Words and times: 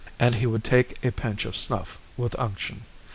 And 0.17 0.33
he 0.33 0.47
would 0.47 0.63
take 0.63 0.97
a 1.05 1.11
pinch 1.11 1.45
of 1.45 1.55
snuff 1.55 1.99
with 2.17 2.33
unction. 2.39 2.85